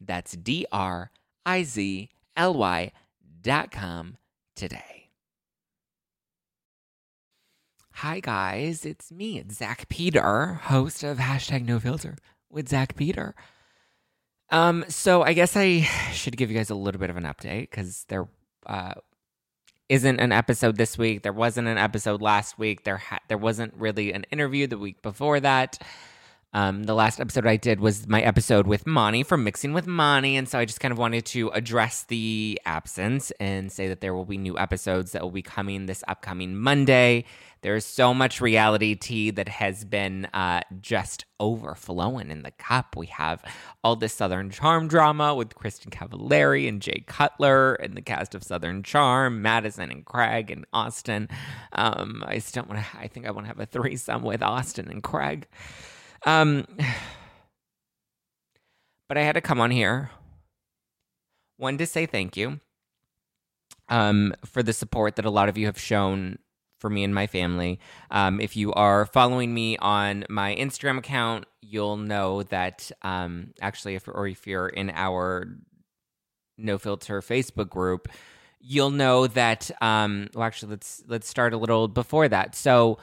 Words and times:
That's 0.00 0.32
D 0.32 0.66
R 0.72 1.10
I 1.44 1.62
Z 1.62 2.10
L 2.36 2.54
Y 2.54 2.92
dot 3.42 3.70
com 3.70 4.16
today. 4.54 5.10
Hi, 7.92 8.20
guys. 8.20 8.84
It's 8.84 9.10
me, 9.10 9.38
it's 9.38 9.56
Zach 9.56 9.88
Peter, 9.88 10.60
host 10.64 11.02
of 11.02 11.16
hashtag 11.16 11.64
no 11.64 11.80
filter 11.80 12.16
with 12.50 12.68
Zach 12.68 12.94
Peter. 12.94 13.34
Um, 14.50 14.84
so 14.88 15.22
I 15.22 15.32
guess 15.32 15.56
I 15.56 15.80
should 16.12 16.36
give 16.36 16.50
you 16.50 16.56
guys 16.56 16.68
a 16.70 16.74
little 16.74 17.00
bit 17.00 17.10
of 17.10 17.16
an 17.16 17.24
update 17.24 17.70
because 17.70 18.04
there 18.08 18.28
uh, 18.66 18.94
isn't 19.88 20.20
an 20.20 20.30
episode 20.30 20.76
this 20.76 20.98
week. 20.98 21.22
There 21.22 21.32
wasn't 21.32 21.68
an 21.68 21.78
episode 21.78 22.20
last 22.20 22.58
week. 22.58 22.84
There 22.84 22.98
ha- 22.98 23.20
there 23.28 23.38
wasn't 23.38 23.72
really 23.74 24.12
an 24.12 24.24
interview 24.30 24.66
the 24.66 24.78
week 24.78 25.00
before 25.00 25.40
that. 25.40 25.78
Um, 26.56 26.84
the 26.84 26.94
last 26.94 27.20
episode 27.20 27.46
I 27.46 27.56
did 27.56 27.80
was 27.80 28.08
my 28.08 28.22
episode 28.22 28.66
with 28.66 28.86
Monty 28.86 29.22
from 29.22 29.44
Mixing 29.44 29.74
with 29.74 29.86
Monty. 29.86 30.36
And 30.36 30.48
so 30.48 30.58
I 30.58 30.64
just 30.64 30.80
kind 30.80 30.90
of 30.90 30.96
wanted 30.96 31.26
to 31.26 31.50
address 31.50 32.04
the 32.04 32.58
absence 32.64 33.30
and 33.32 33.70
say 33.70 33.88
that 33.88 34.00
there 34.00 34.14
will 34.14 34.24
be 34.24 34.38
new 34.38 34.58
episodes 34.58 35.12
that 35.12 35.20
will 35.20 35.30
be 35.30 35.42
coming 35.42 35.84
this 35.84 36.02
upcoming 36.08 36.56
Monday. 36.56 37.26
There's 37.60 37.84
so 37.84 38.14
much 38.14 38.40
reality 38.40 38.94
tea 38.94 39.30
that 39.32 39.50
has 39.50 39.84
been 39.84 40.28
uh, 40.32 40.62
just 40.80 41.26
overflowing 41.40 42.30
in 42.30 42.42
the 42.42 42.52
cup. 42.52 42.96
We 42.96 43.08
have 43.08 43.44
all 43.84 43.94
this 43.94 44.14
Southern 44.14 44.48
Charm 44.48 44.88
drama 44.88 45.34
with 45.34 45.50
Kristin 45.50 45.90
Cavallari 45.90 46.66
and 46.66 46.80
Jay 46.80 47.04
Cutler 47.06 47.74
and 47.74 47.94
the 47.94 48.00
cast 48.00 48.34
of 48.34 48.42
Southern 48.42 48.82
Charm, 48.82 49.42
Madison 49.42 49.90
and 49.90 50.06
Craig 50.06 50.50
and 50.50 50.64
Austin. 50.72 51.28
Um, 51.74 52.24
I 52.26 52.38
still 52.38 52.64
want 52.64 52.80
to, 52.80 52.98
I 52.98 53.08
think 53.08 53.26
I 53.26 53.30
want 53.30 53.44
to 53.44 53.48
have 53.48 53.60
a 53.60 53.66
threesome 53.66 54.22
with 54.22 54.42
Austin 54.42 54.88
and 54.88 55.02
Craig. 55.02 55.48
Um, 56.26 56.66
but 59.08 59.16
I 59.16 59.22
had 59.22 59.36
to 59.36 59.40
come 59.40 59.60
on 59.60 59.70
here. 59.70 60.10
One 61.56 61.78
to 61.78 61.86
say 61.86 62.04
thank 62.04 62.36
you 62.36 62.60
um, 63.88 64.34
for 64.44 64.62
the 64.62 64.74
support 64.74 65.16
that 65.16 65.24
a 65.24 65.30
lot 65.30 65.48
of 65.48 65.56
you 65.56 65.66
have 65.66 65.80
shown 65.80 66.38
for 66.78 66.90
me 66.90 67.02
and 67.02 67.14
my 67.14 67.26
family. 67.26 67.80
Um, 68.10 68.40
if 68.40 68.56
you 68.56 68.72
are 68.74 69.06
following 69.06 69.54
me 69.54 69.78
on 69.78 70.26
my 70.28 70.54
Instagram 70.54 70.98
account, 70.98 71.46
you'll 71.62 71.96
know 71.96 72.42
that 72.44 72.90
um, 73.02 73.54
actually, 73.62 73.94
if 73.94 74.06
or 74.08 74.26
if 74.26 74.46
you're 74.46 74.68
in 74.68 74.90
our 74.90 75.46
No 76.58 76.76
Filter 76.76 77.22
Facebook 77.22 77.70
group, 77.70 78.08
you'll 78.60 78.90
know 78.90 79.26
that. 79.28 79.70
Um, 79.80 80.28
well, 80.34 80.44
actually, 80.44 80.70
let's 80.70 81.02
let's 81.06 81.28
start 81.28 81.54
a 81.54 81.58
little 81.58 81.88
before 81.88 82.28
that. 82.28 82.54
So 82.54 82.98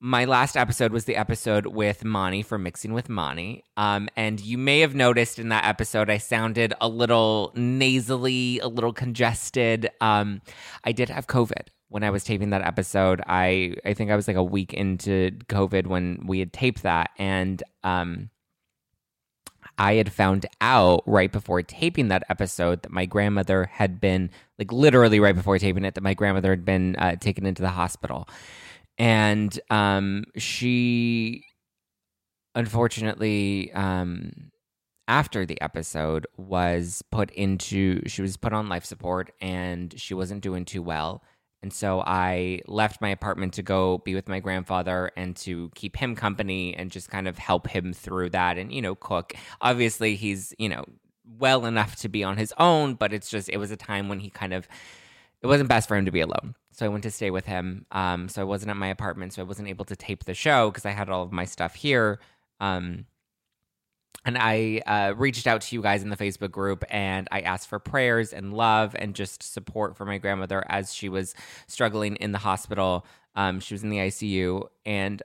my 0.00 0.24
last 0.24 0.56
episode 0.56 0.92
was 0.92 1.06
the 1.06 1.16
episode 1.16 1.66
with 1.66 2.04
Moni 2.04 2.42
for 2.42 2.56
Mixing 2.56 2.92
with 2.92 3.08
Moni. 3.08 3.64
Um, 3.76 4.08
and 4.16 4.40
you 4.40 4.56
may 4.56 4.80
have 4.80 4.94
noticed 4.94 5.38
in 5.38 5.48
that 5.48 5.64
episode, 5.64 6.08
I 6.08 6.18
sounded 6.18 6.72
a 6.80 6.88
little 6.88 7.52
nasally, 7.56 8.60
a 8.60 8.68
little 8.68 8.92
congested. 8.92 9.90
Um, 10.00 10.40
I 10.84 10.92
did 10.92 11.08
have 11.08 11.26
COVID 11.26 11.68
when 11.88 12.04
I 12.04 12.10
was 12.10 12.22
taping 12.22 12.50
that 12.50 12.62
episode. 12.62 13.20
I, 13.26 13.74
I 13.84 13.94
think 13.94 14.10
I 14.10 14.16
was 14.16 14.28
like 14.28 14.36
a 14.36 14.42
week 14.42 14.72
into 14.72 15.32
COVID 15.48 15.88
when 15.88 16.22
we 16.26 16.38
had 16.38 16.52
taped 16.52 16.82
that. 16.84 17.10
And 17.18 17.60
um, 17.82 18.30
I 19.78 19.94
had 19.94 20.12
found 20.12 20.46
out 20.60 21.02
right 21.06 21.32
before 21.32 21.62
taping 21.62 22.06
that 22.08 22.22
episode 22.28 22.82
that 22.82 22.92
my 22.92 23.04
grandmother 23.04 23.64
had 23.64 24.00
been, 24.00 24.30
like 24.60 24.70
literally 24.70 25.18
right 25.18 25.34
before 25.34 25.58
taping 25.58 25.84
it, 25.84 25.96
that 25.96 26.04
my 26.04 26.14
grandmother 26.14 26.50
had 26.50 26.64
been 26.64 26.94
uh, 26.96 27.16
taken 27.16 27.46
into 27.46 27.62
the 27.62 27.70
hospital 27.70 28.28
and 28.98 29.58
um, 29.70 30.24
she 30.36 31.44
unfortunately 32.54 33.72
um, 33.72 34.50
after 35.06 35.46
the 35.46 35.60
episode 35.60 36.26
was 36.36 37.02
put 37.10 37.30
into 37.30 38.06
she 38.06 38.20
was 38.22 38.36
put 38.36 38.52
on 38.52 38.68
life 38.68 38.84
support 38.84 39.32
and 39.40 39.98
she 39.98 40.14
wasn't 40.14 40.42
doing 40.42 40.64
too 40.64 40.82
well. 40.82 41.22
And 41.60 41.72
so 41.72 42.02
i 42.06 42.60
left 42.66 43.00
my 43.00 43.08
apartment 43.08 43.54
to 43.54 43.62
go 43.62 43.98
be 43.98 44.14
with 44.14 44.28
my 44.28 44.38
grandfather 44.40 45.10
and 45.16 45.34
to 45.38 45.70
keep 45.74 45.96
him 45.96 46.14
company 46.14 46.74
and 46.74 46.90
just 46.90 47.10
kind 47.10 47.26
of 47.26 47.36
help 47.38 47.66
him 47.68 47.92
through 47.92 48.30
that 48.30 48.58
and 48.58 48.72
you 48.72 48.82
know 48.82 48.94
cook. 48.94 49.34
Obviously 49.60 50.16
he's 50.16 50.52
you 50.58 50.68
know 50.68 50.84
well 51.38 51.66
enough 51.66 51.94
to 51.96 52.08
be 52.08 52.24
on 52.24 52.36
his 52.36 52.54
own 52.58 52.94
but 52.94 53.12
it's 53.12 53.28
just 53.28 53.48
it 53.48 53.58
was 53.58 53.70
a 53.70 53.76
time 53.76 54.08
when 54.08 54.18
he 54.20 54.30
kind 54.30 54.52
of 54.52 54.66
it 55.42 55.46
wasn't 55.46 55.68
best 55.68 55.88
for 55.88 55.96
him 55.96 56.04
to 56.04 56.10
be 56.10 56.20
alone 56.20 56.54
so 56.78 56.86
I 56.86 56.90
went 56.90 57.02
to 57.02 57.10
stay 57.10 57.32
with 57.32 57.44
him. 57.44 57.86
Um, 57.90 58.28
so 58.28 58.40
I 58.40 58.44
wasn't 58.44 58.70
at 58.70 58.76
my 58.76 58.86
apartment, 58.86 59.32
so 59.32 59.42
I 59.42 59.44
wasn't 59.44 59.66
able 59.66 59.84
to 59.86 59.96
tape 59.96 60.24
the 60.24 60.34
show 60.34 60.70
because 60.70 60.86
I 60.86 60.90
had 60.90 61.10
all 61.10 61.24
of 61.24 61.32
my 61.32 61.44
stuff 61.44 61.74
here. 61.74 62.20
Um, 62.60 63.06
and 64.24 64.38
I 64.38 64.82
uh, 64.86 65.14
reached 65.16 65.48
out 65.48 65.62
to 65.62 65.74
you 65.74 65.82
guys 65.82 66.04
in 66.04 66.10
the 66.10 66.16
Facebook 66.16 66.52
group 66.52 66.84
and 66.88 67.26
I 67.32 67.40
asked 67.40 67.68
for 67.68 67.80
prayers 67.80 68.32
and 68.32 68.52
love 68.52 68.94
and 68.96 69.14
just 69.14 69.42
support 69.42 69.96
for 69.96 70.04
my 70.04 70.18
grandmother 70.18 70.64
as 70.68 70.94
she 70.94 71.08
was 71.08 71.34
struggling 71.66 72.14
in 72.16 72.30
the 72.30 72.38
hospital. 72.38 73.04
Um, 73.34 73.58
she 73.58 73.74
was 73.74 73.82
in 73.82 73.90
the 73.90 73.98
ICU, 73.98 74.68
and 74.86 75.20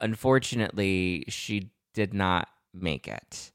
unfortunately, 0.00 1.24
she 1.28 1.70
did 1.94 2.12
not 2.12 2.48
make 2.74 3.08
it. 3.08 3.52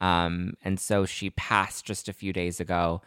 Um, 0.00 0.54
and 0.64 0.80
so 0.80 1.06
she 1.06 1.30
passed 1.30 1.84
just 1.84 2.08
a 2.08 2.12
few 2.12 2.32
days 2.32 2.58
ago 2.58 3.02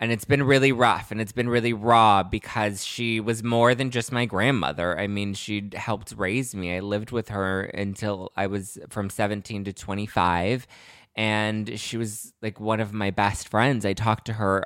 and 0.00 0.10
it's 0.10 0.24
been 0.24 0.42
really 0.42 0.72
rough 0.72 1.10
and 1.10 1.20
it's 1.20 1.30
been 1.30 1.48
really 1.48 1.74
raw 1.74 2.22
because 2.22 2.84
she 2.84 3.20
was 3.20 3.44
more 3.44 3.74
than 3.74 3.90
just 3.90 4.10
my 4.10 4.24
grandmother. 4.24 4.98
I 4.98 5.06
mean, 5.06 5.34
she 5.34 5.68
helped 5.74 6.14
raise 6.16 6.54
me. 6.54 6.74
I 6.74 6.80
lived 6.80 7.10
with 7.10 7.28
her 7.28 7.64
until 7.64 8.32
I 8.34 8.46
was 8.46 8.78
from 8.88 9.10
17 9.10 9.64
to 9.64 9.72
25 9.74 10.66
and 11.14 11.78
she 11.78 11.98
was 11.98 12.32
like 12.40 12.58
one 12.58 12.80
of 12.80 12.94
my 12.94 13.10
best 13.10 13.48
friends. 13.48 13.84
I 13.84 13.92
talked 13.92 14.24
to 14.26 14.32
her 14.34 14.64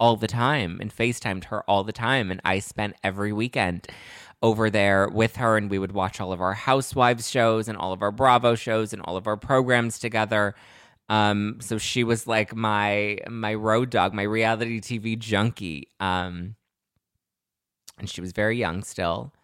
all 0.00 0.16
the 0.16 0.26
time 0.26 0.78
and 0.80 0.94
FaceTimed 0.94 1.44
her 1.44 1.62
all 1.68 1.84
the 1.84 1.92
time 1.92 2.30
and 2.30 2.40
I 2.42 2.58
spent 2.58 2.96
every 3.04 3.32
weekend 3.32 3.88
over 4.42 4.70
there 4.70 5.06
with 5.06 5.36
her 5.36 5.58
and 5.58 5.70
we 5.70 5.78
would 5.78 5.92
watch 5.92 6.18
all 6.18 6.32
of 6.32 6.40
our 6.40 6.54
housewives 6.54 7.28
shows 7.30 7.68
and 7.68 7.76
all 7.76 7.92
of 7.92 8.00
our 8.00 8.10
Bravo 8.10 8.54
shows 8.54 8.94
and 8.94 9.02
all 9.02 9.18
of 9.18 9.26
our 9.26 9.36
programs 9.36 9.98
together. 9.98 10.54
Um, 11.12 11.58
so 11.60 11.76
she 11.76 12.04
was 12.04 12.26
like 12.26 12.56
my 12.56 13.18
my 13.28 13.52
road 13.52 13.90
dog, 13.90 14.14
my 14.14 14.22
reality 14.22 14.80
TV 14.80 15.18
junkie. 15.18 15.88
Um, 16.00 16.56
and 17.98 18.08
she 18.08 18.22
was 18.22 18.32
very 18.32 18.56
young 18.56 18.82
still. 18.82 19.34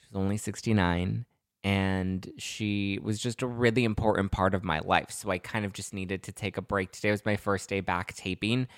She 0.00 0.08
was 0.12 0.20
only 0.20 0.36
69 0.36 1.24
and 1.64 2.30
she 2.36 2.98
was 3.02 3.18
just 3.18 3.40
a 3.40 3.46
really 3.46 3.84
important 3.84 4.32
part 4.32 4.54
of 4.54 4.64
my 4.64 4.80
life. 4.80 5.10
So 5.10 5.30
I 5.30 5.38
kind 5.38 5.64
of 5.64 5.72
just 5.72 5.94
needed 5.94 6.22
to 6.24 6.32
take 6.32 6.58
a 6.58 6.62
break. 6.62 6.92
Today 6.92 7.10
was 7.10 7.24
my 7.24 7.36
first 7.36 7.70
day 7.70 7.80
back 7.80 8.14
taping. 8.14 8.68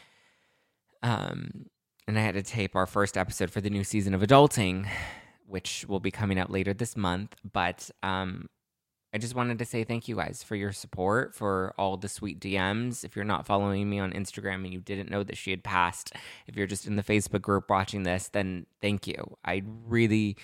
Um, 1.03 1.67
and 2.07 2.17
I 2.17 2.23
had 2.23 2.35
to 2.35 2.45
tape 2.45 2.77
our 2.77 2.87
first 2.87 3.19
episode 3.19 3.51
for 3.51 3.61
the 3.61 3.71
new 3.71 3.83
season 3.83 4.15
of 4.15 4.21
Adulting, 4.21 4.89
which 5.49 5.85
will 5.89 5.99
be 5.99 6.13
coming 6.13 6.39
out 6.39 6.53
later 6.53 6.73
this 6.73 6.97
month. 6.97 7.35
But 7.53 7.91
um, 8.05 8.47
I 9.17 9.19
just 9.19 9.35
wanted 9.35 9.59
to 9.61 9.65
say 9.65 9.83
thank 9.83 10.09
you 10.09 10.17
guys 10.17 10.43
for 10.43 10.57
your 10.57 10.73
support, 10.73 11.35
for 11.35 11.73
all 11.79 11.97
the 11.97 12.07
sweet 12.07 12.39
DMs. 12.39 13.03
If 13.03 13.17
you're 13.17 13.25
not 13.25 13.47
following 13.47 13.89
me 13.89 13.99
on 13.99 14.13
Instagram 14.13 14.57
and 14.57 14.75
you 14.75 14.81
didn't 14.81 15.11
know 15.11 15.23
that 15.23 15.39
she 15.39 15.51
had 15.51 15.65
passed, 15.65 16.13
if 16.47 16.55
you're 16.55 16.67
just 16.67 16.87
in 16.87 16.97
the 16.97 17.03
Facebook 17.03 17.41
group 17.41 17.71
watching 17.71 18.03
this, 18.03 18.29
then 18.29 18.67
thank 18.83 19.07
you. 19.07 19.39
I 19.43 19.63
really 19.87 20.37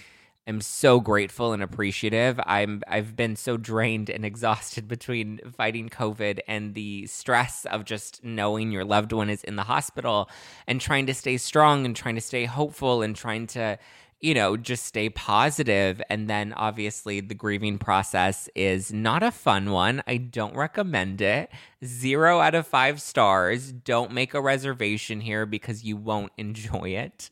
am 0.46 0.62
so 0.62 1.00
grateful 1.00 1.52
and 1.52 1.62
appreciative. 1.62 2.40
I'm 2.46 2.82
I've 2.88 3.14
been 3.14 3.36
so 3.36 3.58
drained 3.58 4.08
and 4.08 4.24
exhausted 4.32 4.88
between 4.88 5.40
fighting 5.54 5.90
COVID 5.90 6.40
and 6.48 6.74
the 6.74 7.06
stress 7.08 7.66
of 7.66 7.84
just 7.84 8.24
knowing 8.24 8.72
your 8.72 8.86
loved 8.86 9.12
one 9.12 9.28
is 9.28 9.44
in 9.44 9.56
the 9.56 9.64
hospital 9.64 10.30
and 10.66 10.80
trying 10.80 11.04
to 11.08 11.14
stay 11.14 11.36
strong 11.36 11.84
and 11.84 11.94
trying 11.94 12.14
to 12.14 12.22
stay 12.22 12.46
hopeful 12.46 13.02
and 13.02 13.14
trying 13.14 13.48
to 13.48 13.78
you 14.22 14.34
know, 14.34 14.56
just 14.56 14.86
stay 14.86 15.10
positive. 15.10 16.00
And 16.08 16.30
then 16.30 16.52
obviously 16.52 17.20
the 17.20 17.34
grieving 17.34 17.76
process 17.76 18.48
is 18.54 18.92
not 18.92 19.24
a 19.24 19.32
fun 19.32 19.72
one. 19.72 20.00
I 20.06 20.16
don't 20.16 20.54
recommend 20.54 21.20
it. 21.20 21.50
Zero 21.84 22.38
out 22.38 22.54
of 22.54 22.64
five 22.64 23.02
stars. 23.02 23.72
Don't 23.72 24.12
make 24.12 24.32
a 24.32 24.40
reservation 24.40 25.20
here 25.20 25.44
because 25.44 25.82
you 25.82 25.96
won't 25.96 26.30
enjoy 26.38 26.90
it. 26.90 27.28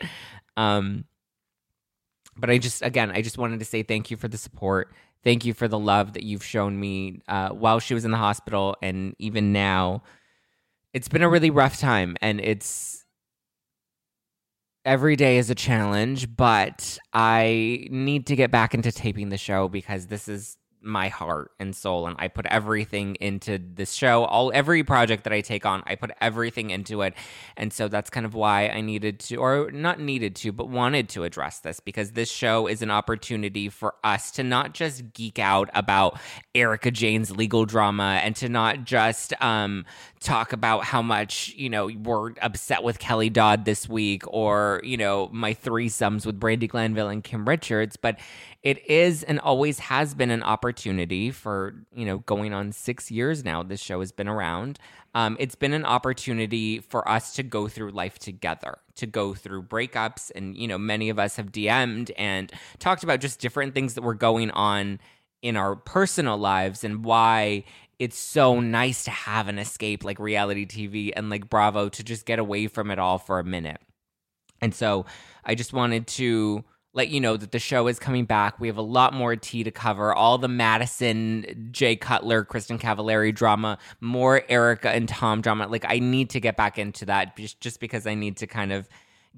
Um, 0.56 1.04
but 2.36 2.50
I 2.50 2.58
just, 2.58 2.82
again, 2.82 3.12
I 3.12 3.22
just 3.22 3.38
wanted 3.38 3.60
to 3.60 3.64
say 3.64 3.84
thank 3.84 4.10
you 4.10 4.16
for 4.16 4.26
the 4.26 4.38
support. 4.38 4.92
Thank 5.22 5.44
you 5.44 5.54
for 5.54 5.68
the 5.68 5.78
love 5.78 6.14
that 6.14 6.24
you've 6.24 6.44
shown 6.44 6.80
me 6.80 7.22
uh, 7.28 7.50
while 7.50 7.78
she 7.78 7.94
was 7.94 8.04
in 8.04 8.10
the 8.10 8.16
hospital 8.16 8.76
and 8.82 9.14
even 9.20 9.52
now. 9.52 10.02
It's 10.92 11.08
been 11.08 11.22
a 11.22 11.28
really 11.28 11.50
rough 11.50 11.78
time 11.78 12.16
and 12.20 12.40
it's 12.40 12.99
every 14.84 15.16
day 15.16 15.38
is 15.38 15.50
a 15.50 15.54
challenge, 15.54 16.34
but 16.36 16.98
I 17.12 17.86
need 17.90 18.26
to 18.28 18.36
get 18.36 18.50
back 18.50 18.74
into 18.74 18.92
taping 18.92 19.28
the 19.28 19.38
show 19.38 19.68
because 19.68 20.06
this 20.06 20.28
is 20.28 20.56
my 20.82 21.08
heart 21.08 21.52
and 21.58 21.74
soul 21.74 22.06
and 22.06 22.16
I 22.18 22.28
put 22.28 22.46
everything 22.46 23.16
into 23.16 23.58
this 23.58 23.92
show. 23.92 24.24
All 24.24 24.50
every 24.54 24.82
project 24.82 25.24
that 25.24 25.32
I 25.32 25.40
take 25.40 25.66
on, 25.66 25.82
I 25.86 25.94
put 25.94 26.10
everything 26.20 26.70
into 26.70 27.02
it. 27.02 27.14
And 27.56 27.72
so 27.72 27.88
that's 27.88 28.10
kind 28.10 28.26
of 28.26 28.34
why 28.34 28.68
I 28.68 28.80
needed 28.80 29.20
to 29.20 29.36
or 29.36 29.70
not 29.70 30.00
needed 30.00 30.36
to, 30.36 30.52
but 30.52 30.68
wanted 30.68 31.08
to 31.10 31.24
address 31.24 31.60
this 31.60 31.80
because 31.80 32.12
this 32.12 32.30
show 32.30 32.66
is 32.66 32.82
an 32.82 32.90
opportunity 32.90 33.68
for 33.68 33.94
us 34.04 34.30
to 34.32 34.42
not 34.42 34.74
just 34.74 35.12
geek 35.12 35.38
out 35.38 35.70
about 35.74 36.18
Erika 36.54 36.90
Jayne's 36.90 37.36
legal 37.36 37.64
drama 37.64 38.20
and 38.22 38.34
to 38.36 38.48
not 38.48 38.84
just 38.84 39.32
um, 39.42 39.84
talk 40.20 40.52
about 40.52 40.84
how 40.84 41.02
much, 41.02 41.54
you 41.56 41.68
know, 41.68 41.90
we're 42.02 42.32
upset 42.42 42.82
with 42.82 42.98
Kelly 42.98 43.30
Dodd 43.30 43.64
this 43.64 43.88
week 43.88 44.22
or, 44.26 44.80
you 44.84 44.96
know, 44.96 45.28
my 45.32 45.54
threesomes 45.54 46.26
with 46.26 46.38
Brandi 46.38 46.68
Glanville 46.68 47.08
and 47.08 47.24
Kim 47.24 47.48
Richards, 47.48 47.96
but 47.96 48.18
it 48.62 48.86
is 48.88 49.22
and 49.22 49.40
always 49.40 49.78
has 49.78 50.14
been 50.14 50.30
an 50.30 50.42
opportunity 50.42 51.30
for, 51.30 51.74
you 51.94 52.04
know, 52.04 52.18
going 52.18 52.52
on 52.52 52.72
six 52.72 53.10
years 53.10 53.42
now. 53.44 53.62
This 53.62 53.80
show 53.80 54.00
has 54.00 54.12
been 54.12 54.28
around. 54.28 54.78
Um, 55.14 55.36
it's 55.40 55.54
been 55.54 55.72
an 55.72 55.86
opportunity 55.86 56.78
for 56.78 57.08
us 57.08 57.34
to 57.34 57.42
go 57.42 57.68
through 57.68 57.90
life 57.92 58.18
together, 58.18 58.78
to 58.96 59.06
go 59.06 59.32
through 59.34 59.62
breakups. 59.62 60.30
And, 60.34 60.56
you 60.56 60.68
know, 60.68 60.76
many 60.76 61.08
of 61.08 61.18
us 61.18 61.36
have 61.36 61.50
DM'd 61.50 62.10
and 62.18 62.52
talked 62.78 63.02
about 63.02 63.20
just 63.20 63.40
different 63.40 63.74
things 63.74 63.94
that 63.94 64.02
were 64.02 64.14
going 64.14 64.50
on 64.50 65.00
in 65.40 65.56
our 65.56 65.74
personal 65.74 66.36
lives 66.36 66.84
and 66.84 67.02
why 67.02 67.64
it's 67.98 68.18
so 68.18 68.60
nice 68.60 69.04
to 69.04 69.10
have 69.10 69.48
an 69.48 69.58
escape 69.58 70.04
like 70.04 70.18
reality 70.18 70.66
TV 70.66 71.12
and 71.16 71.30
like 71.30 71.48
Bravo 71.48 71.88
to 71.88 72.04
just 72.04 72.26
get 72.26 72.38
away 72.38 72.66
from 72.66 72.90
it 72.90 72.98
all 72.98 73.18
for 73.18 73.38
a 73.38 73.44
minute. 73.44 73.80
And 74.60 74.74
so 74.74 75.06
I 75.44 75.54
just 75.54 75.72
wanted 75.72 76.06
to 76.08 76.64
let 76.92 77.08
you 77.08 77.20
know 77.20 77.36
that 77.36 77.52
the 77.52 77.58
show 77.58 77.86
is 77.86 77.98
coming 77.98 78.24
back. 78.24 78.58
We 78.58 78.66
have 78.66 78.76
a 78.76 78.82
lot 78.82 79.14
more 79.14 79.36
tea 79.36 79.62
to 79.62 79.70
cover. 79.70 80.12
All 80.12 80.38
the 80.38 80.48
Madison, 80.48 81.68
Jay 81.70 81.94
Cutler, 81.94 82.44
Kristin 82.44 82.80
Cavallari 82.80 83.34
drama, 83.34 83.78
more 84.00 84.42
Erika 84.48 84.90
and 84.90 85.08
Tom 85.08 85.40
drama. 85.40 85.68
Like 85.68 85.84
I 85.86 86.00
need 86.00 86.30
to 86.30 86.40
get 86.40 86.56
back 86.56 86.78
into 86.78 87.06
that 87.06 87.36
just, 87.36 87.60
just 87.60 87.80
because 87.80 88.06
I 88.06 88.14
need 88.14 88.36
to 88.38 88.46
kind 88.46 88.72
of 88.72 88.88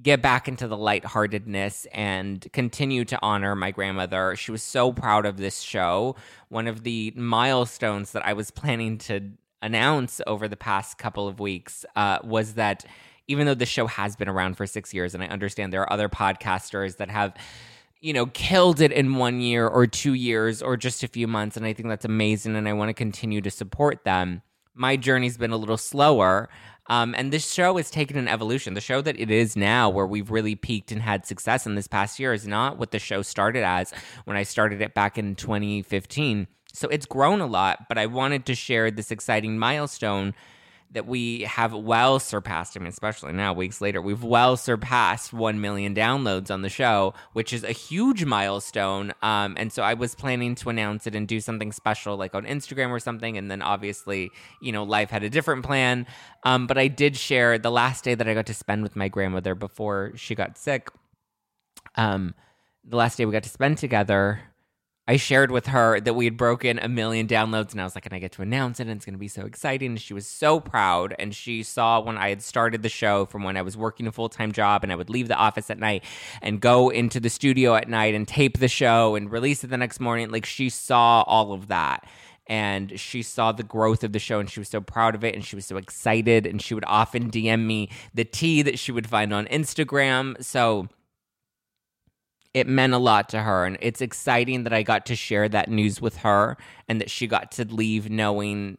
get 0.00 0.22
back 0.22 0.48
into 0.48 0.66
the 0.66 0.76
lightheartedness 0.76 1.86
and 1.92 2.46
continue 2.52 3.04
to 3.04 3.18
honor 3.20 3.54
my 3.54 3.70
grandmother. 3.70 4.34
She 4.36 4.50
was 4.50 4.62
so 4.62 4.90
proud 4.90 5.26
of 5.26 5.36
this 5.36 5.60
show. 5.60 6.16
One 6.48 6.66
of 6.66 6.82
the 6.82 7.12
milestones 7.14 8.12
that 8.12 8.24
I 8.26 8.32
was 8.32 8.50
planning 8.62 8.96
to 8.98 9.20
announce 9.60 10.20
over 10.26 10.48
the 10.48 10.56
past 10.56 10.96
couple 10.98 11.28
of 11.28 11.38
weeks 11.38 11.84
uh, 11.94 12.18
was 12.24 12.54
that 12.54 12.84
even 13.28 13.46
though 13.46 13.54
the 13.54 13.66
show 13.66 13.86
has 13.86 14.16
been 14.16 14.28
around 14.28 14.56
for 14.56 14.66
six 14.66 14.92
years, 14.92 15.14
and 15.14 15.22
I 15.22 15.26
understand 15.26 15.72
there 15.72 15.82
are 15.82 15.92
other 15.92 16.08
podcasters 16.08 16.96
that 16.96 17.10
have 17.10 17.34
you 18.02 18.12
know, 18.12 18.26
killed 18.26 18.80
it 18.80 18.90
in 18.90 19.14
one 19.14 19.40
year 19.40 19.66
or 19.66 19.86
two 19.86 20.14
years 20.14 20.60
or 20.60 20.76
just 20.76 21.04
a 21.04 21.08
few 21.08 21.28
months. 21.28 21.56
And 21.56 21.64
I 21.64 21.72
think 21.72 21.88
that's 21.88 22.04
amazing. 22.04 22.56
And 22.56 22.68
I 22.68 22.72
want 22.72 22.88
to 22.88 22.94
continue 22.94 23.40
to 23.40 23.50
support 23.50 24.02
them. 24.04 24.42
My 24.74 24.96
journey's 24.96 25.38
been 25.38 25.52
a 25.52 25.56
little 25.56 25.76
slower. 25.76 26.48
Um, 26.88 27.14
and 27.16 27.32
this 27.32 27.52
show 27.52 27.76
has 27.76 27.92
taken 27.92 28.16
an 28.16 28.26
evolution. 28.26 28.74
The 28.74 28.80
show 28.80 29.02
that 29.02 29.20
it 29.20 29.30
is 29.30 29.54
now, 29.54 29.88
where 29.88 30.06
we've 30.06 30.32
really 30.32 30.56
peaked 30.56 30.90
and 30.90 31.00
had 31.00 31.24
success 31.24 31.64
in 31.64 31.76
this 31.76 31.86
past 31.86 32.18
year, 32.18 32.32
is 32.32 32.44
not 32.44 32.76
what 32.76 32.90
the 32.90 32.98
show 32.98 33.22
started 33.22 33.62
as 33.62 33.92
when 34.24 34.36
I 34.36 34.42
started 34.42 34.80
it 34.80 34.94
back 34.94 35.16
in 35.16 35.36
2015. 35.36 36.48
So 36.72 36.88
it's 36.88 37.06
grown 37.06 37.40
a 37.40 37.46
lot, 37.46 37.86
but 37.88 37.98
I 37.98 38.06
wanted 38.06 38.46
to 38.46 38.56
share 38.56 38.90
this 38.90 39.12
exciting 39.12 39.58
milestone 39.60 40.34
that 40.92 41.06
we 41.06 41.42
have 41.42 41.72
well 41.72 42.18
surpassed, 42.18 42.76
I 42.76 42.80
mean, 42.80 42.88
especially 42.88 43.32
now, 43.32 43.52
weeks 43.52 43.80
later, 43.80 44.02
we've 44.02 44.22
well 44.22 44.56
surpassed 44.56 45.32
1 45.32 45.60
million 45.60 45.94
downloads 45.94 46.50
on 46.50 46.62
the 46.62 46.68
show, 46.68 47.14
which 47.32 47.52
is 47.52 47.64
a 47.64 47.72
huge 47.72 48.24
milestone. 48.24 49.12
Um, 49.22 49.54
and 49.58 49.72
so 49.72 49.82
I 49.82 49.94
was 49.94 50.14
planning 50.14 50.54
to 50.56 50.68
announce 50.68 51.06
it 51.06 51.14
and 51.14 51.26
do 51.26 51.40
something 51.40 51.72
special, 51.72 52.16
like 52.16 52.34
on 52.34 52.44
Instagram 52.44 52.90
or 52.90 52.98
something. 52.98 53.38
And 53.38 53.50
then 53.50 53.62
obviously, 53.62 54.30
you 54.60 54.70
know, 54.70 54.82
life 54.82 55.10
had 55.10 55.22
a 55.22 55.30
different 55.30 55.64
plan. 55.64 56.06
Um, 56.44 56.66
but 56.66 56.76
I 56.76 56.88
did 56.88 57.16
share 57.16 57.58
the 57.58 57.70
last 57.70 58.04
day 58.04 58.14
that 58.14 58.28
I 58.28 58.34
got 58.34 58.46
to 58.46 58.54
spend 58.54 58.82
with 58.82 58.94
my 58.94 59.08
grandmother 59.08 59.54
before 59.54 60.12
she 60.16 60.34
got 60.34 60.58
sick. 60.58 60.90
Um, 61.96 62.34
the 62.84 62.96
last 62.96 63.16
day 63.16 63.24
we 63.24 63.32
got 63.32 63.44
to 63.44 63.48
spend 63.48 63.78
together 63.78 64.40
I 65.08 65.16
shared 65.16 65.50
with 65.50 65.66
her 65.66 65.98
that 65.98 66.14
we 66.14 66.26
had 66.26 66.36
broken 66.36 66.78
a 66.78 66.88
million 66.88 67.26
downloads, 67.26 67.72
and 67.72 67.80
I 67.80 67.84
was 67.84 67.96
like, 67.96 68.06
and 68.06 68.14
I 68.14 68.20
get 68.20 68.30
to 68.32 68.42
announce 68.42 68.78
it, 68.78 68.82
and 68.82 68.92
it's 68.92 69.04
going 69.04 69.14
to 69.14 69.18
be 69.18 69.26
so 69.26 69.42
exciting. 69.42 69.90
And 69.90 70.00
she 70.00 70.14
was 70.14 70.28
so 70.28 70.60
proud. 70.60 71.12
And 71.18 71.34
she 71.34 71.64
saw 71.64 72.00
when 72.00 72.16
I 72.16 72.28
had 72.28 72.40
started 72.40 72.82
the 72.82 72.88
show 72.88 73.26
from 73.26 73.42
when 73.42 73.56
I 73.56 73.62
was 73.62 73.76
working 73.76 74.06
a 74.06 74.12
full 74.12 74.28
time 74.28 74.52
job, 74.52 74.84
and 74.84 74.92
I 74.92 74.94
would 74.94 75.10
leave 75.10 75.26
the 75.26 75.34
office 75.34 75.70
at 75.70 75.78
night 75.78 76.04
and 76.40 76.60
go 76.60 76.88
into 76.88 77.18
the 77.18 77.30
studio 77.30 77.74
at 77.74 77.88
night 77.88 78.14
and 78.14 78.28
tape 78.28 78.58
the 78.58 78.68
show 78.68 79.16
and 79.16 79.32
release 79.32 79.64
it 79.64 79.70
the 79.70 79.76
next 79.76 79.98
morning. 79.98 80.30
Like, 80.30 80.46
she 80.46 80.68
saw 80.68 81.22
all 81.22 81.52
of 81.52 81.66
that. 81.68 82.06
And 82.46 82.98
she 82.98 83.22
saw 83.22 83.52
the 83.52 83.62
growth 83.62 84.04
of 84.04 84.12
the 84.12 84.18
show, 84.20 84.38
and 84.38 84.48
she 84.48 84.60
was 84.60 84.68
so 84.68 84.80
proud 84.80 85.16
of 85.16 85.24
it, 85.24 85.34
and 85.34 85.44
she 85.44 85.56
was 85.56 85.66
so 85.66 85.78
excited. 85.78 86.46
And 86.46 86.62
she 86.62 86.74
would 86.74 86.84
often 86.86 87.28
DM 87.28 87.66
me 87.66 87.88
the 88.14 88.24
tea 88.24 88.62
that 88.62 88.78
she 88.78 88.92
would 88.92 89.08
find 89.08 89.32
on 89.34 89.46
Instagram. 89.46 90.42
So, 90.44 90.88
it 92.54 92.66
meant 92.66 92.92
a 92.92 92.98
lot 92.98 93.28
to 93.30 93.40
her 93.40 93.64
and 93.64 93.78
it's 93.80 94.00
exciting 94.00 94.64
that 94.64 94.72
I 94.72 94.82
got 94.82 95.06
to 95.06 95.16
share 95.16 95.48
that 95.48 95.70
news 95.70 96.00
with 96.00 96.18
her 96.18 96.56
and 96.88 97.00
that 97.00 97.10
she 97.10 97.26
got 97.26 97.52
to 97.52 97.64
leave 97.64 98.10
knowing 98.10 98.78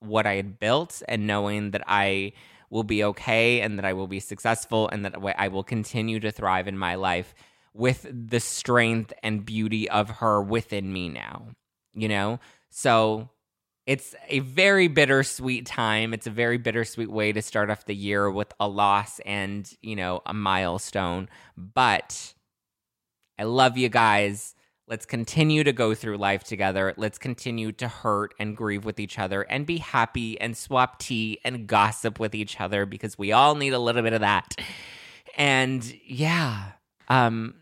what 0.00 0.26
I 0.26 0.34
had 0.34 0.58
built 0.58 1.02
and 1.08 1.26
knowing 1.26 1.72
that 1.72 1.84
I 1.86 2.32
will 2.70 2.84
be 2.84 3.04
okay 3.04 3.60
and 3.60 3.78
that 3.78 3.84
I 3.84 3.92
will 3.92 4.06
be 4.06 4.18
successful 4.18 4.88
and 4.88 5.04
that 5.04 5.14
I 5.36 5.48
will 5.48 5.62
continue 5.62 6.20
to 6.20 6.32
thrive 6.32 6.66
in 6.66 6.78
my 6.78 6.94
life 6.94 7.34
with 7.74 8.06
the 8.10 8.40
strength 8.40 9.12
and 9.22 9.44
beauty 9.44 9.88
of 9.88 10.08
her 10.08 10.42
within 10.42 10.92
me 10.92 11.08
now, 11.08 11.48
you 11.94 12.08
know? 12.08 12.40
So 12.70 13.28
it's 13.86 14.14
a 14.28 14.38
very 14.40 14.88
bittersweet 14.88 15.66
time. 15.66 16.14
It's 16.14 16.26
a 16.26 16.30
very 16.30 16.56
bittersweet 16.56 17.10
way 17.10 17.32
to 17.32 17.42
start 17.42 17.70
off 17.70 17.84
the 17.84 17.94
year 17.94 18.30
with 18.30 18.52
a 18.58 18.68
loss 18.68 19.20
and, 19.20 19.70
you 19.82 19.96
know, 19.96 20.22
a 20.24 20.32
milestone. 20.32 21.28
But 21.56 22.34
I 23.42 23.44
love 23.44 23.76
you 23.76 23.88
guys. 23.88 24.54
Let's 24.86 25.04
continue 25.04 25.64
to 25.64 25.72
go 25.72 25.96
through 25.96 26.16
life 26.18 26.44
together. 26.44 26.94
Let's 26.96 27.18
continue 27.18 27.72
to 27.72 27.88
hurt 27.88 28.34
and 28.38 28.56
grieve 28.56 28.84
with 28.84 29.00
each 29.00 29.18
other 29.18 29.42
and 29.42 29.66
be 29.66 29.78
happy 29.78 30.40
and 30.40 30.56
swap 30.56 31.00
tea 31.00 31.40
and 31.44 31.66
gossip 31.66 32.20
with 32.20 32.36
each 32.36 32.60
other 32.60 32.86
because 32.86 33.18
we 33.18 33.32
all 33.32 33.56
need 33.56 33.72
a 33.72 33.80
little 33.80 34.02
bit 34.02 34.12
of 34.12 34.20
that. 34.20 34.54
And 35.36 35.84
yeah, 36.06 36.70
um, 37.08 37.56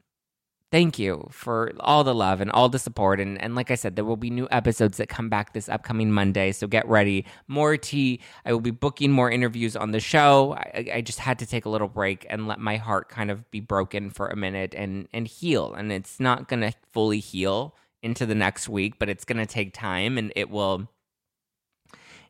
thank 0.71 0.99
you 0.99 1.27
for 1.31 1.73
all 1.81 2.05
the 2.05 2.15
love 2.15 2.41
and 2.41 2.51
all 2.51 2.69
the 2.69 2.79
support. 2.79 3.21
And, 3.21 3.41
and 3.41 3.55
like 3.55 3.71
I 3.71 3.75
said, 3.75 3.97
there 3.97 4.05
will 4.05 4.17
be 4.17 4.31
new 4.31 4.47
episodes 4.51 4.99
that 4.99 5.09
come 5.09 5.29
back 5.29 5.53
this 5.53 5.69
upcoming 5.69 6.13
Monday. 6.13 6.53
So 6.53 6.67
get 6.67 6.87
ready. 6.89 7.25
More 7.49 7.77
tea. 7.77 8.21
I 8.45 8.53
will 8.53 8.61
be 8.61 8.71
booking 8.71 9.11
more 9.11 9.31
interviews 9.31 9.77
on 9.77 9.91
the 9.91 10.01
show. 10.01 10.55
I, 10.55 10.91
I 10.95 11.01
just 11.01 11.19
had 11.19 11.39
to 11.41 11.47
take 11.47 11.65
a 11.65 11.69
little 11.69 11.89
break 11.89 12.27
and 12.31 12.47
let 12.47 12.61
my 12.61 12.77
heart 12.77 13.09
kind 13.09 13.31
of 13.31 13.51
be 13.51 13.61
broken 13.61 14.11
for 14.11 14.29
a 14.29 14.37
minute 14.37 14.75
and, 14.75 15.09
and 15.13 15.27
heal. 15.27 15.75
And 15.75 15.91
it's 15.93 16.21
not 16.21 16.49
going 16.49 16.61
to 16.61 16.73
fully 16.93 17.21
heal 17.21 17.75
into 18.03 18.25
the 18.25 18.35
next 18.35 18.69
week, 18.69 18.99
but 18.99 19.09
it's 19.09 19.25
going 19.25 19.39
to 19.39 19.47
take 19.47 19.75
time 19.75 20.17
and 20.17 20.33
it 20.37 20.51
will, 20.51 20.89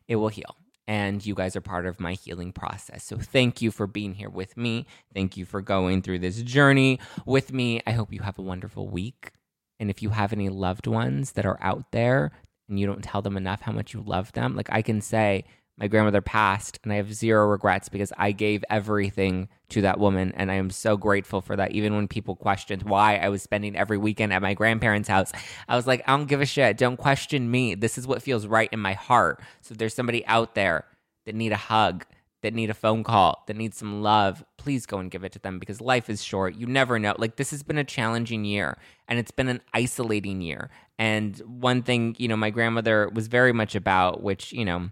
it 0.07 0.15
will 0.17 0.29
heal 0.29 0.55
and 0.87 1.25
you 1.25 1.35
guys 1.35 1.55
are 1.55 1.61
part 1.61 1.85
of 1.85 1.99
my 1.99 2.13
healing 2.13 2.51
process. 2.51 3.03
So 3.03 3.17
thank 3.17 3.61
you 3.61 3.71
for 3.71 3.87
being 3.87 4.15
here 4.15 4.29
with 4.29 4.57
me. 4.57 4.85
Thank 5.13 5.37
you 5.37 5.45
for 5.45 5.61
going 5.61 6.01
through 6.01 6.19
this 6.19 6.41
journey 6.41 6.99
with 7.25 7.53
me. 7.53 7.81
I 7.85 7.91
hope 7.91 8.11
you 8.11 8.21
have 8.21 8.39
a 8.39 8.43
wonderful 8.43 8.87
week. 8.89 9.31
And 9.79 9.89
if 9.89 10.01
you 10.01 10.09
have 10.09 10.33
any 10.33 10.49
loved 10.49 10.87
ones 10.87 11.33
that 11.33 11.45
are 11.45 11.57
out 11.61 11.91
there 11.91 12.31
and 12.69 12.79
you 12.79 12.85
don't 12.85 13.03
tell 13.03 13.21
them 13.21 13.37
enough 13.37 13.61
how 13.61 13.71
much 13.71 13.93
you 13.93 14.01
love 14.01 14.31
them, 14.33 14.55
like 14.55 14.69
I 14.71 14.81
can 14.81 15.01
say, 15.01 15.45
my 15.81 15.87
grandmother 15.87 16.21
passed 16.21 16.79
and 16.83 16.93
I 16.93 16.97
have 16.97 17.11
zero 17.11 17.47
regrets 17.47 17.89
because 17.89 18.13
I 18.15 18.33
gave 18.33 18.63
everything 18.69 19.49
to 19.69 19.81
that 19.81 19.99
woman 19.99 20.31
and 20.37 20.51
I 20.51 20.53
am 20.53 20.69
so 20.69 20.95
grateful 20.95 21.41
for 21.41 21.55
that. 21.55 21.71
Even 21.71 21.95
when 21.95 22.07
people 22.07 22.35
questioned 22.35 22.83
why 22.83 23.17
I 23.17 23.29
was 23.29 23.41
spending 23.41 23.75
every 23.75 23.97
weekend 23.97 24.31
at 24.31 24.43
my 24.43 24.53
grandparents' 24.53 25.09
house, 25.09 25.31
I 25.67 25.75
was 25.75 25.87
like, 25.87 26.03
I 26.05 26.15
don't 26.15 26.27
give 26.27 26.39
a 26.39 26.45
shit. 26.45 26.77
Don't 26.77 26.97
question 26.97 27.49
me. 27.49 27.73
This 27.73 27.97
is 27.97 28.05
what 28.05 28.21
feels 28.21 28.45
right 28.45 28.69
in 28.71 28.79
my 28.79 28.93
heart. 28.93 29.41
So 29.61 29.71
if 29.71 29.79
there's 29.79 29.95
somebody 29.95 30.23
out 30.27 30.53
there 30.53 30.85
that 31.25 31.33
need 31.33 31.51
a 31.51 31.57
hug, 31.57 32.05
that 32.43 32.53
need 32.53 32.69
a 32.69 32.75
phone 32.75 33.03
call, 33.03 33.43
that 33.47 33.57
need 33.57 33.73
some 33.73 34.03
love, 34.03 34.45
please 34.57 34.85
go 34.85 34.99
and 34.99 35.09
give 35.09 35.23
it 35.23 35.31
to 35.31 35.39
them 35.39 35.57
because 35.57 35.81
life 35.81 36.11
is 36.11 36.23
short. 36.23 36.55
You 36.55 36.67
never 36.67 36.99
know. 36.99 37.15
Like, 37.17 37.37
this 37.37 37.49
has 37.49 37.63
been 37.63 37.79
a 37.79 37.83
challenging 37.83 38.45
year 38.45 38.77
and 39.07 39.17
it's 39.17 39.31
been 39.31 39.47
an 39.47 39.61
isolating 39.73 40.41
year. 40.41 40.69
And 40.99 41.39
one 41.39 41.81
thing, 41.81 42.15
you 42.19 42.27
know, 42.27 42.37
my 42.37 42.51
grandmother 42.51 43.09
was 43.09 43.25
very 43.25 43.51
much 43.51 43.73
about, 43.73 44.21
which, 44.21 44.53
you 44.53 44.65
know, 44.65 44.91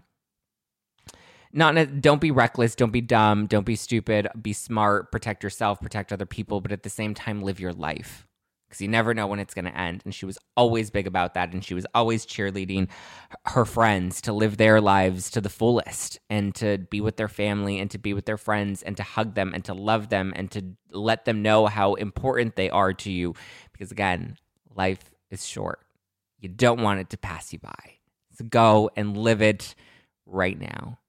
not 1.52 2.00
don't 2.00 2.20
be 2.20 2.30
reckless, 2.30 2.74
don't 2.74 2.92
be 2.92 3.00
dumb, 3.00 3.46
don't 3.46 3.66
be 3.66 3.76
stupid, 3.76 4.28
be 4.40 4.52
smart, 4.52 5.10
protect 5.10 5.42
yourself, 5.42 5.80
protect 5.80 6.12
other 6.12 6.26
people, 6.26 6.60
but 6.60 6.72
at 6.72 6.82
the 6.82 6.90
same 6.90 7.14
time 7.14 7.42
live 7.42 7.60
your 7.60 7.72
life 7.72 8.26
because 8.70 8.80
you 8.80 8.86
never 8.86 9.12
know 9.12 9.26
when 9.26 9.40
it's 9.40 9.52
going 9.52 9.64
to 9.64 9.76
end. 9.76 10.00
And 10.04 10.14
she 10.14 10.24
was 10.24 10.38
always 10.56 10.90
big 10.92 11.08
about 11.08 11.34
that. 11.34 11.52
And 11.52 11.64
she 11.64 11.74
was 11.74 11.86
always 11.92 12.24
cheerleading 12.24 12.88
her 13.46 13.64
friends 13.64 14.20
to 14.22 14.32
live 14.32 14.58
their 14.58 14.80
lives 14.80 15.28
to 15.32 15.40
the 15.40 15.48
fullest 15.48 16.20
and 16.30 16.54
to 16.54 16.78
be 16.78 17.00
with 17.00 17.16
their 17.16 17.28
family 17.28 17.80
and 17.80 17.90
to 17.90 17.98
be 17.98 18.14
with 18.14 18.26
their 18.26 18.36
friends 18.36 18.82
and 18.82 18.96
to 18.96 19.02
hug 19.02 19.34
them 19.34 19.52
and 19.54 19.64
to 19.64 19.74
love 19.74 20.08
them 20.08 20.32
and 20.36 20.52
to 20.52 20.64
let 20.92 21.24
them 21.24 21.42
know 21.42 21.66
how 21.66 21.94
important 21.94 22.54
they 22.54 22.70
are 22.70 22.92
to 22.92 23.10
you. 23.10 23.34
Because 23.72 23.90
again, 23.90 24.36
life 24.72 25.10
is 25.32 25.44
short. 25.44 25.80
You 26.38 26.48
don't 26.48 26.80
want 26.80 27.00
it 27.00 27.10
to 27.10 27.18
pass 27.18 27.52
you 27.52 27.58
by. 27.58 27.96
So 28.38 28.44
go 28.44 28.88
and 28.94 29.16
live 29.16 29.42
it 29.42 29.74
right 30.26 30.58
now. 30.58 30.99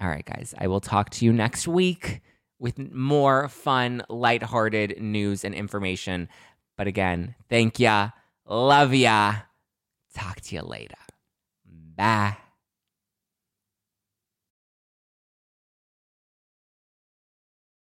All 0.00 0.08
right, 0.08 0.24
guys, 0.24 0.54
I 0.56 0.68
will 0.68 0.80
talk 0.80 1.10
to 1.10 1.24
you 1.24 1.32
next 1.32 1.66
week 1.66 2.20
with 2.58 2.78
more 2.92 3.48
fun, 3.48 4.02
lighthearted 4.08 5.00
news 5.00 5.44
and 5.44 5.54
information. 5.54 6.28
But 6.76 6.86
again, 6.86 7.34
thank 7.48 7.80
ya. 7.80 8.10
Love 8.46 8.94
ya. 8.94 9.34
Talk 10.14 10.40
to 10.42 10.54
you 10.54 10.62
later. 10.62 10.94
Bye. 11.96 12.36